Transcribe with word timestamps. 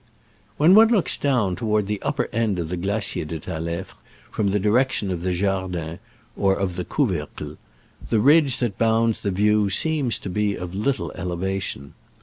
When 0.57 0.73
one 0.73 0.87
looks 0.87 1.15
toward 1.15 1.85
the 1.85 2.01
upper 2.01 2.27
end 2.33 2.57
of 2.57 2.69
the 2.69 2.75
Glacier 2.75 3.23
de 3.23 3.39
Talefre 3.39 3.95
from 4.31 4.47
the 4.49 4.59
direction 4.59 5.11
of 5.11 5.21
the 5.21 5.31
Jardin 5.31 5.99
or 6.35 6.55
of 6.55 6.75
the 6.75 6.83
Couver 6.85 7.27
cle, 7.37 7.57
the 8.09 8.19
ridge 8.19 8.57
that 8.57 8.79
bounds 8.79 9.21
the 9.21 9.29
view 9.29 9.69
seems 9.69 10.17
to 10.17 10.29
be 10.31 10.55
of 10.55 10.73
little 10.73 11.11
elevation. 11.11 11.93